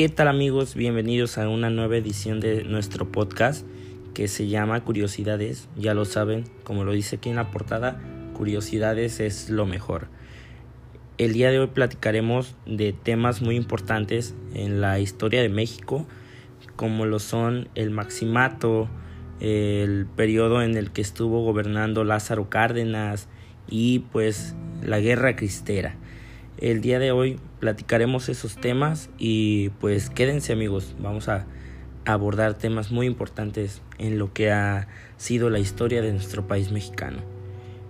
¿Qué 0.00 0.08
tal 0.08 0.28
amigos? 0.28 0.76
Bienvenidos 0.76 1.36
a 1.36 1.46
una 1.50 1.68
nueva 1.68 1.98
edición 1.98 2.40
de 2.40 2.64
nuestro 2.64 3.12
podcast 3.12 3.66
que 4.14 4.28
se 4.28 4.48
llama 4.48 4.82
Curiosidades. 4.82 5.68
Ya 5.76 5.92
lo 5.92 6.06
saben, 6.06 6.44
como 6.64 6.84
lo 6.84 6.92
dice 6.92 7.16
aquí 7.16 7.28
en 7.28 7.36
la 7.36 7.50
portada, 7.50 8.00
Curiosidades 8.32 9.20
es 9.20 9.50
lo 9.50 9.66
mejor. 9.66 10.08
El 11.18 11.34
día 11.34 11.50
de 11.50 11.58
hoy 11.58 11.66
platicaremos 11.66 12.56
de 12.64 12.94
temas 12.94 13.42
muy 13.42 13.56
importantes 13.56 14.34
en 14.54 14.80
la 14.80 14.98
historia 15.00 15.42
de 15.42 15.50
México, 15.50 16.06
como 16.76 17.04
lo 17.04 17.18
son 17.18 17.68
el 17.74 17.90
maximato, 17.90 18.88
el 19.38 20.06
periodo 20.16 20.62
en 20.62 20.78
el 20.78 20.92
que 20.92 21.02
estuvo 21.02 21.44
gobernando 21.44 22.04
Lázaro 22.04 22.48
Cárdenas 22.48 23.28
y 23.68 23.98
pues 23.98 24.54
la 24.82 24.98
guerra 24.98 25.36
cristera. 25.36 25.98
El 26.60 26.82
día 26.82 26.98
de 26.98 27.10
hoy 27.10 27.40
platicaremos 27.58 28.28
esos 28.28 28.56
temas 28.56 29.08
y 29.16 29.70
pues 29.80 30.10
quédense 30.10 30.52
amigos, 30.52 30.94
vamos 30.98 31.30
a 31.30 31.46
abordar 32.04 32.52
temas 32.52 32.90
muy 32.92 33.06
importantes 33.06 33.80
en 33.96 34.18
lo 34.18 34.34
que 34.34 34.50
ha 34.52 34.86
sido 35.16 35.48
la 35.48 35.58
historia 35.58 36.02
de 36.02 36.12
nuestro 36.12 36.46
país 36.46 36.70
mexicano. 36.70 37.22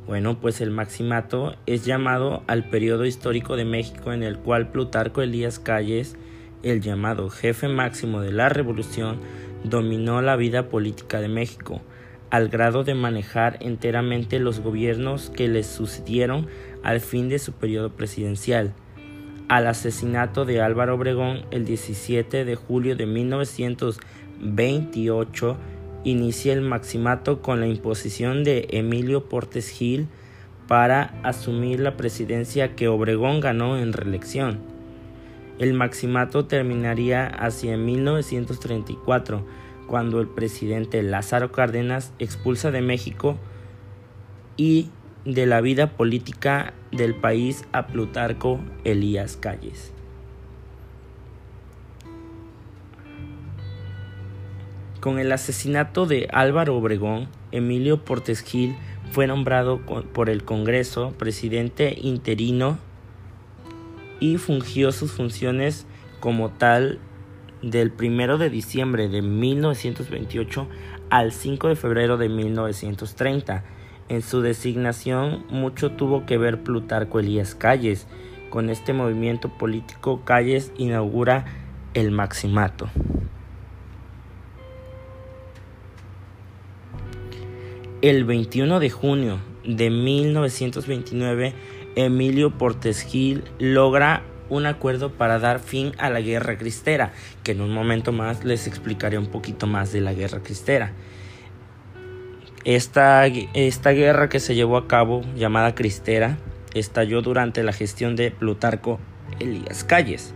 Bueno, 0.07 0.39
pues 0.41 0.61
el 0.61 0.71
maximato 0.71 1.57
es 1.67 1.85
llamado 1.85 2.45
al 2.47 2.71
periodo 2.71 3.07
histórico 3.07 3.57
de 3.57 3.65
México 3.65 4.13
en 4.13 4.23
el 4.23 4.39
cual 4.39 4.71
Plutarco 4.71 5.21
Elías 5.21 5.59
Calles, 5.59 6.17
el 6.63 6.81
llamado 6.81 7.29
jefe 7.29 7.67
máximo 7.67 8.21
de 8.21 8.31
la 8.31 8.51
revolución, 8.51 9.19
dominó 9.65 10.23
la 10.23 10.37
vida 10.37 10.69
política 10.69 11.21
de 11.21 11.29
México, 11.29 11.83
al 12.31 12.49
grado 12.49 12.85
de 12.85 12.95
manejar 12.95 13.57
enteramente 13.59 14.39
los 14.39 14.61
gobiernos 14.61 15.31
que 15.31 15.49
le 15.49 15.65
sucedieron 15.65 16.47
al 16.83 17.01
fin 17.01 17.29
de 17.29 17.39
su 17.39 17.53
periodo 17.53 17.91
presidencial. 17.91 18.73
Al 19.49 19.67
asesinato 19.67 20.45
de 20.45 20.61
Álvaro 20.61 20.95
Obregón 20.95 21.43
el 21.51 21.65
17 21.65 22.45
de 22.45 22.55
julio 22.55 22.95
de 22.97 23.07
1928 23.07 25.57
inicia 26.05 26.53
el 26.53 26.61
maximato 26.63 27.43
con 27.43 27.59
la 27.61 27.67
imposición 27.67 28.45
de 28.45 28.69
Emilio 28.71 29.29
Portes 29.29 29.69
Gil 29.69 30.07
para 30.69 31.19
asumir 31.25 31.81
la 31.81 31.97
presidencia 31.97 32.77
que 32.77 32.87
Obregón 32.89 33.41
ganó 33.41 33.77
en 33.77 33.93
reelección. 33.93 34.61
El 35.59 35.75
maximato 35.75 36.47
terminaría 36.47 37.27
hacia 37.27 37.77
1934 37.77 39.45
cuando 39.87 40.21
el 40.21 40.29
presidente 40.29 41.03
Lázaro 41.03 41.51
Cárdenas 41.51 42.13
expulsa 42.21 42.71
de 42.71 42.81
México 42.81 43.37
y 44.57 44.91
de 45.25 45.47
la 45.47 45.61
vida 45.61 45.89
política 45.97 46.73
del 46.93 47.15
país 47.15 47.65
a 47.73 47.87
Plutarco 47.87 48.61
Elías 48.85 49.37
Calles. 49.37 49.93
Con 55.01 55.19
el 55.19 55.33
asesinato 55.33 56.07
de 56.07 56.29
Álvaro 56.31 56.77
Obregón, 56.77 57.29
Emilio 57.53 58.05
Portes 58.05 58.43
Gil 58.43 58.77
fue 59.13 59.27
nombrado 59.27 59.81
por 59.81 60.29
el 60.29 60.45
Congreso 60.45 61.13
presidente 61.19 61.97
interino 62.01 62.79
y 64.21 64.37
fungió 64.37 64.93
sus 64.93 65.13
funciones 65.13 65.87
como 66.21 66.51
tal 66.51 66.99
del 67.63 67.93
1 67.99 68.39
de 68.39 68.51
diciembre 68.51 69.09
de 69.09 69.23
1928 69.23 70.69
al 71.09 71.33
5 71.33 71.69
de 71.69 71.77
febrero 71.77 72.17
de 72.19 72.29
1930. 72.29 73.65
En 74.11 74.23
su 74.23 74.41
designación 74.41 75.45
mucho 75.51 75.93
tuvo 75.93 76.27
que 76.27 76.37
ver 76.37 76.65
Plutarco 76.65 77.21
Elías 77.21 77.55
Calles. 77.55 78.09
Con 78.51 78.69
este 78.69 78.93
movimiento 78.93 79.57
político 79.57 80.25
Calles 80.25 80.73
inaugura 80.77 81.45
el 81.95 82.11
maximato. 82.11 82.91
El 88.03 88.25
21 88.25 88.81
de 88.81 88.91
junio 88.91 89.39
de 89.65 89.91
1929, 89.91 91.55
Emilio 91.95 92.59
Portes 92.59 93.03
Gil 93.03 93.45
logra 93.61 94.25
un 94.49 94.67
acuerdo 94.67 95.13
para 95.13 95.39
dar 95.39 95.61
fin 95.61 95.93
a 95.99 96.11
la 96.11 96.21
guerra 96.21 96.59
cristera, 96.59 97.13
que 97.45 97.53
en 97.53 97.61
un 97.61 97.73
momento 97.73 98.11
más 98.11 98.43
les 98.43 98.67
explicaré 98.67 99.19
un 99.19 99.27
poquito 99.27 99.69
más 99.69 99.93
de 99.93 100.01
la 100.01 100.15
guerra 100.15 100.41
cristera. 100.41 100.95
Esta, 102.65 103.27
esta 103.27 103.91
guerra 103.91 104.29
que 104.29 104.39
se 104.39 104.55
llevó 104.55 104.77
a 104.77 104.87
cabo, 104.87 105.23
llamada 105.35 105.75
cristera, 105.75 106.39
estalló 106.75 107.23
durante 107.23 107.63
la 107.63 107.73
gestión 107.73 108.17
de 108.17 108.31
Plutarco 108.31 109.01
Elías 109.39 109.83
Calles. 109.85 110.35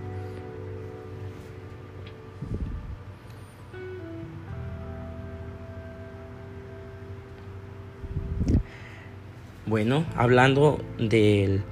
Bueno, 9.66 10.04
hablando 10.16 10.80
del 10.98 11.62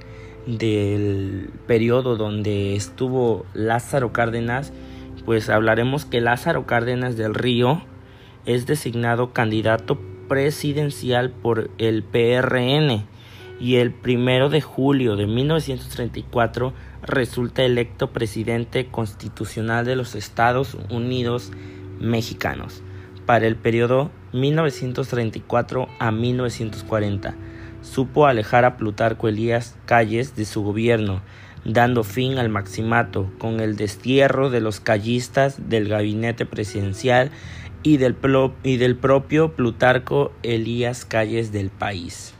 del 0.45 1.49
periodo 1.67 2.17
donde 2.17 2.75
estuvo 2.75 3.45
Lázaro 3.53 4.11
Cárdenas, 4.11 4.73
pues 5.25 5.49
hablaremos 5.49 6.05
que 6.05 6.21
Lázaro 6.21 6.65
Cárdenas 6.65 7.15
del 7.15 7.33
Río 7.33 7.81
es 8.45 8.65
designado 8.65 9.31
candidato 9.31 9.97
presidencial 10.33 11.29
por 11.29 11.69
el 11.77 12.01
PRN 12.01 13.05
y 13.59 13.75
el 13.75 13.93
primero 13.93 14.49
de 14.49 14.61
julio 14.61 15.15
de 15.15 15.27
1934 15.27 16.73
resulta 17.03 17.61
electo 17.61 18.09
presidente 18.09 18.87
constitucional 18.87 19.85
de 19.85 19.95
los 19.95 20.15
Estados 20.15 20.75
Unidos 20.89 21.51
mexicanos 21.99 22.81
para 23.27 23.45
el 23.45 23.57
periodo 23.57 24.09
1934 24.31 25.87
a 25.99 26.09
1940 26.09 27.35
supo 27.83 28.25
alejar 28.25 28.65
a 28.65 28.75
Plutarco 28.75 29.27
Elías 29.27 29.77
Calles 29.85 30.35
de 30.35 30.45
su 30.45 30.63
gobierno, 30.63 31.21
dando 31.63 32.03
fin 32.03 32.39
al 32.39 32.49
maximato 32.49 33.31
con 33.37 33.59
el 33.59 33.75
destierro 33.75 34.49
de 34.49 34.61
los 34.61 34.79
callistas 34.79 35.69
del 35.69 35.89
gabinete 35.89 36.47
presidencial 36.47 37.29
y 37.83 37.97
del, 37.97 38.15
propio 38.95 39.51
Plutarco 39.53 40.31
Elías 40.41 41.05
Calles 41.05 41.51
del 41.51 41.69
país. 41.69 42.33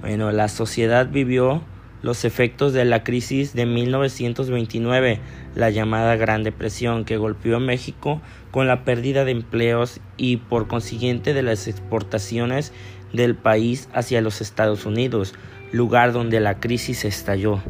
Bueno, 0.00 0.30
la 0.30 0.48
sociedad 0.48 1.08
vivió 1.10 1.62
los 2.02 2.24
efectos 2.24 2.72
de 2.72 2.84
la 2.84 3.04
crisis 3.04 3.52
de 3.52 3.66
1929, 3.66 5.20
la 5.54 5.70
llamada 5.70 6.16
Gran 6.16 6.42
Depresión, 6.42 7.04
que 7.04 7.16
golpeó 7.16 7.56
a 7.56 7.60
México 7.60 8.20
con 8.50 8.66
la 8.66 8.84
pérdida 8.84 9.24
de 9.24 9.32
empleos 9.32 10.00
y 10.16 10.38
por 10.38 10.66
consiguiente 10.66 11.34
de 11.34 11.42
las 11.42 11.68
exportaciones 11.68 12.72
del 13.12 13.34
país 13.34 13.88
hacia 13.92 14.20
los 14.20 14.40
Estados 14.40 14.86
Unidos, 14.86 15.34
lugar 15.72 16.12
donde 16.12 16.40
la 16.40 16.58
crisis 16.60 17.04
estalló. 17.04 17.60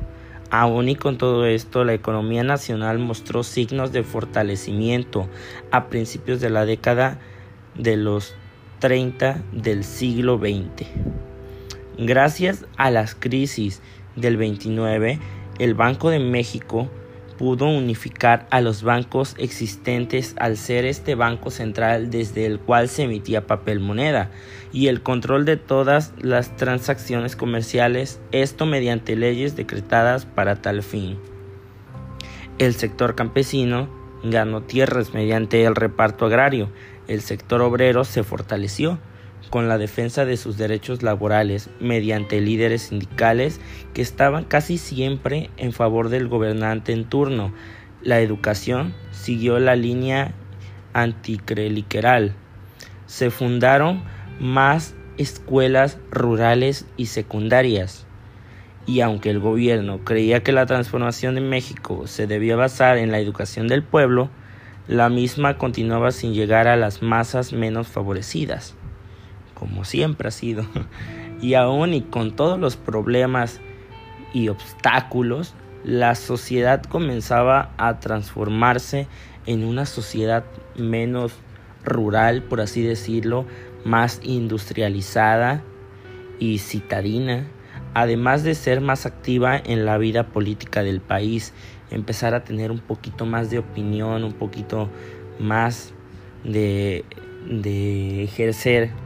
Aún 0.55 0.91
y 0.91 0.97
con 0.97 1.17
todo 1.17 1.47
esto, 1.47 1.83
la 1.83 1.95
economía 1.95 2.43
nacional 2.43 2.99
mostró 2.99 3.43
signos 3.43 3.91
de 3.91 4.03
fortalecimiento 4.03 5.27
a 5.71 5.87
principios 5.87 6.43
de 6.43 6.51
la 6.51 6.67
década 6.67 7.19
de 7.75 7.97
los 7.97 8.35
30 8.81 9.43
del 9.53 9.83
siglo 9.83 10.37
XX. 10.37 10.87
Gracias 11.97 12.67
a 12.77 12.91
las 12.91 13.15
crisis 13.15 13.81
del 14.15 14.37
29, 14.37 15.21
el 15.59 15.73
Banco 15.73 16.11
de 16.11 16.19
México 16.19 16.91
pudo 17.33 17.67
unificar 17.67 18.47
a 18.51 18.61
los 18.61 18.83
bancos 18.83 19.35
existentes 19.39 20.35
al 20.39 20.57
ser 20.57 20.85
este 20.85 21.15
banco 21.15 21.51
central 21.51 22.11
desde 22.11 22.47
el 22.47 22.59
cual 22.61 22.89
se 22.89 23.03
emitía 23.03 23.47
papel 23.47 23.81
moneda 23.81 24.31
y 24.73 24.87
el 24.87 25.03
control 25.03 25.45
de 25.45 25.57
todas 25.57 26.13
las 26.19 26.57
transacciones 26.57 27.37
comerciales, 27.37 28.21
esto 28.31 28.67
mediante 28.67 29.17
leyes 29.17 29.57
decretadas 29.57 30.25
para 30.25 30.63
tal 30.63 30.83
fin. 30.83 31.19
El 32.59 32.75
sector 32.75 33.15
campesino 33.15 33.89
ganó 34.23 34.63
tierras 34.63 35.15
mediante 35.15 35.65
el 35.65 35.75
reparto 35.75 36.27
agrario, 36.27 36.71
el 37.09 37.21
sector 37.21 37.61
obrero 37.61 38.05
se 38.05 38.23
fortaleció 38.23 38.99
con 39.51 39.69
la 39.69 39.79
defensa 39.79 40.25
de 40.25 40.37
sus 40.37 40.57
derechos 40.57 41.03
laborales 41.03 41.71
mediante 41.81 42.41
líderes 42.41 42.83
sindicales 42.83 43.61
que 43.95 44.03
estaban 44.03 44.45
casi 44.45 44.79
siempre 44.79 45.51
en 45.57 45.73
favor 45.73 46.09
del 46.09 46.29
gobernante 46.29 46.93
en 46.93 47.05
turno. 47.05 47.53
La 48.03 48.21
educación 48.21 48.95
siguió 49.11 49.59
la 49.59 49.77
línea 49.77 50.33
anticlerical. 50.93 52.35
Se 53.07 53.31
fundaron 53.31 54.03
más 54.41 54.95
escuelas 55.19 55.99
rurales 56.11 56.87
y 56.97 57.07
secundarias. 57.07 58.07
Y 58.87 59.01
aunque 59.01 59.31
el 59.31 59.39
gobierno 59.39 60.05
creía 60.05 60.43
que 60.43 60.53
la 60.53 60.67
transformación 60.67 61.37
de 61.37 61.41
México 61.41 62.07
se 62.07 62.27
debía 62.27 62.57
basar 62.57 62.99
en 62.99 63.13
la 63.13 63.21
educación 63.21 63.69
del 63.69 63.85
pueblo, 63.85 64.29
la 64.89 65.09
misma 65.09 65.59
continuaba 65.59 66.11
sin 66.11 66.35
llegar 66.35 66.67
a 66.67 66.77
las 66.77 67.03
masas 67.03 67.53
menos 67.53 67.87
favorecidas 67.87 68.75
como 69.63 69.85
siempre 69.85 70.27
ha 70.27 70.33
sido. 70.33 70.67
Y 71.41 71.55
aún 71.55 71.93
y 71.93 72.03
con 72.03 72.37
todos 72.37 72.61
los 72.61 72.77
problemas 72.77 73.61
y 74.33 74.49
obstáculos, 74.49 75.55
la 75.83 76.15
sociedad 76.15 76.85
comenzaba 76.85 77.73
a 77.79 77.99
transformarse 77.99 79.09
en 79.47 79.65
una 79.65 79.85
sociedad 79.85 80.45
menos 80.77 81.33
rural, 81.85 82.45
por 82.45 82.61
así 82.61 82.83
decirlo, 82.83 83.45
más 83.85 84.21
industrializada 84.23 85.65
y 86.39 86.59
citadina, 86.59 87.49
además 87.93 88.45
de 88.45 88.55
ser 88.55 88.81
más 88.81 89.05
activa 89.05 89.57
en 89.57 89.85
la 89.85 89.99
vida 89.99 90.29
política 90.29 90.85
del 90.85 91.01
país, 91.01 91.55
empezar 91.91 92.37
a 92.37 92.45
tener 92.45 92.71
un 92.71 92.79
poquito 92.79 93.27
más 93.27 93.51
de 93.51 93.59
opinión, 93.59 94.23
un 94.23 94.33
poquito 94.33 94.91
más 95.41 95.93
de, 96.45 97.05
de 97.49 98.23
ejercer 98.23 99.02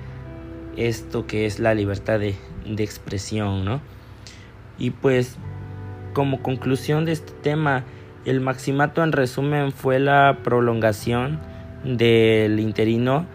esto 0.76 1.26
que 1.26 1.46
es 1.46 1.58
la 1.58 1.74
libertad 1.74 2.18
de, 2.18 2.34
de 2.66 2.84
expresión, 2.84 3.64
¿no? 3.64 3.80
Y 4.78 4.90
pues 4.90 5.36
como 6.12 6.42
conclusión 6.42 7.04
de 7.04 7.12
este 7.12 7.32
tema, 7.42 7.84
el 8.24 8.40
maximato 8.40 9.04
en 9.04 9.12
resumen 9.12 9.72
fue 9.72 9.98
la 9.98 10.38
prolongación 10.42 11.38
del 11.84 12.58
interino 12.58 13.26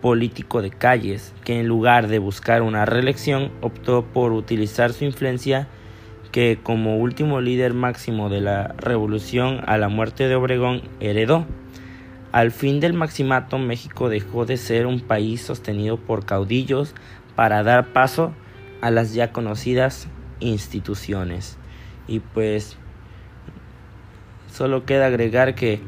político 0.00 0.62
de 0.62 0.70
Calles, 0.70 1.34
que 1.44 1.58
en 1.60 1.66
lugar 1.66 2.08
de 2.08 2.18
buscar 2.18 2.62
una 2.62 2.84
reelección 2.84 3.50
optó 3.60 4.04
por 4.04 4.32
utilizar 4.32 4.92
su 4.92 5.04
influencia 5.04 5.68
que 6.30 6.58
como 6.62 6.98
último 6.98 7.40
líder 7.40 7.72
máximo 7.72 8.28
de 8.28 8.40
la 8.40 8.74
revolución 8.78 9.62
a 9.66 9.78
la 9.78 9.88
muerte 9.88 10.28
de 10.28 10.34
Obregón 10.34 10.82
heredó. 11.00 11.46
Al 12.36 12.50
fin 12.50 12.80
del 12.80 12.92
maximato 12.92 13.56
México 13.56 14.10
dejó 14.10 14.44
de 14.44 14.58
ser 14.58 14.86
un 14.86 15.00
país 15.00 15.40
sostenido 15.40 15.96
por 15.96 16.26
caudillos 16.26 16.94
para 17.34 17.62
dar 17.62 17.94
paso 17.94 18.34
a 18.82 18.90
las 18.90 19.14
ya 19.14 19.32
conocidas 19.32 20.06
instituciones. 20.40 21.56
Y 22.06 22.20
pues 22.20 22.76
solo 24.52 24.84
queda 24.84 25.06
agregar 25.06 25.54
que, 25.54 25.80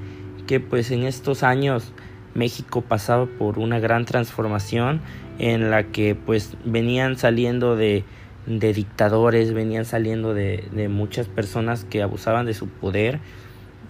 que 0.47 0.59
pues 0.59 0.91
en 0.91 1.03
estos 1.03 1.43
años 1.43 1.93
México 2.35 2.81
pasaba 2.81 3.27
por 3.27 3.59
una 3.59 3.79
gran 3.79 4.07
transformación 4.07 5.03
en 5.39 5.71
la 5.71 5.83
que 5.83 6.15
pues 6.15 6.57
venían 6.65 7.19
saliendo 7.19 7.77
de, 7.77 8.05
de 8.47 8.73
dictadores, 8.73 9.53
venían 9.53 9.85
saliendo 9.85 10.33
de, 10.33 10.67
de, 10.73 10.89
muchas 10.89 11.29
personas 11.29 11.85
que 11.85 12.03
abusaban 12.03 12.47
de 12.47 12.55
su 12.55 12.69
poder 12.69 13.21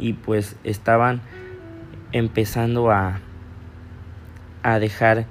y 0.00 0.14
pues 0.14 0.56
estaban 0.64 1.20
empezando 2.12 2.90
a, 2.90 3.20
a 4.62 4.78
dejar 4.78 5.26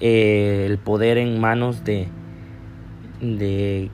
eh, 0.00 0.66
el 0.66 0.78
poder 0.78 1.18
en 1.18 1.40
manos 1.40 1.84
de, 1.84 2.08
de 3.20 3.90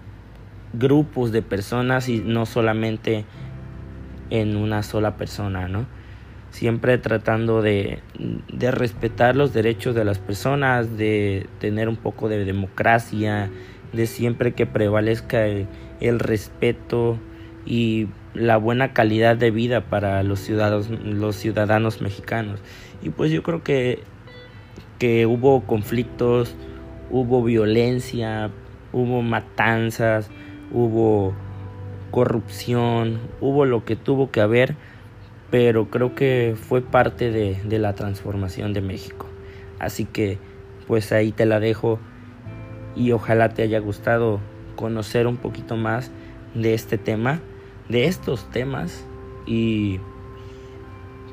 grupos 0.72 1.32
de 1.32 1.42
personas 1.42 2.08
y 2.08 2.20
no 2.20 2.46
solamente 2.46 3.24
en 4.30 4.56
una 4.56 4.82
sola 4.82 5.16
persona, 5.16 5.68
¿no? 5.68 5.86
Siempre 6.50 6.98
tratando 6.98 7.62
de, 7.62 8.00
de 8.52 8.70
respetar 8.70 9.36
los 9.36 9.54
derechos 9.54 9.94
de 9.94 10.04
las 10.04 10.18
personas, 10.18 10.96
de 10.98 11.46
tener 11.60 11.88
un 11.88 11.96
poco 11.96 12.28
de 12.28 12.44
democracia, 12.44 13.50
de 13.92 14.06
siempre 14.06 14.52
que 14.52 14.66
prevalezca 14.66 15.46
el, 15.46 15.66
el 16.00 16.18
respeto 16.18 17.18
y 17.64 18.08
la 18.34 18.56
buena 18.56 18.92
calidad 18.92 19.36
de 19.36 19.50
vida 19.50 19.82
para 19.82 20.22
los 20.22 20.40
ciudadanos, 20.40 20.88
los 20.90 21.36
ciudadanos 21.36 22.00
mexicanos. 22.00 22.60
Y 23.02 23.10
pues 23.10 23.30
yo 23.30 23.42
creo 23.42 23.62
que, 23.62 24.02
que 24.98 25.26
hubo 25.26 25.62
conflictos, 25.62 26.54
hubo 27.10 27.42
violencia, 27.42 28.50
hubo 28.92 29.22
matanzas, 29.22 30.30
hubo 30.72 31.34
corrupción, 32.10 33.20
hubo 33.40 33.64
lo 33.64 33.84
que 33.84 33.96
tuvo 33.96 34.30
que 34.30 34.40
haber, 34.40 34.76
pero 35.50 35.90
creo 35.90 36.14
que 36.14 36.56
fue 36.56 36.80
parte 36.80 37.30
de, 37.30 37.56
de 37.64 37.78
la 37.78 37.94
transformación 37.94 38.72
de 38.72 38.80
México. 38.80 39.26
Así 39.78 40.04
que 40.04 40.38
pues 40.86 41.12
ahí 41.12 41.32
te 41.32 41.46
la 41.46 41.60
dejo 41.60 41.98
y 42.94 43.12
ojalá 43.12 43.50
te 43.50 43.62
haya 43.62 43.78
gustado 43.78 44.40
conocer 44.76 45.26
un 45.26 45.36
poquito 45.36 45.76
más 45.76 46.10
de 46.54 46.74
este 46.74 46.98
tema, 46.98 47.40
de 47.88 48.06
estos 48.06 48.50
temas 48.50 49.04
y 49.46 50.00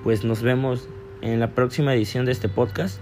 pues 0.04 0.24
nos 0.24 0.42
vemos 0.42 0.88
en 1.22 1.40
la 1.40 1.54
próxima 1.56 1.94
edición 1.94 2.26
de 2.26 2.32
este 2.32 2.50
podcast. 2.50 3.00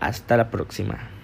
Hasta 0.00 0.36
la 0.36 0.50
próxima. 0.50 1.15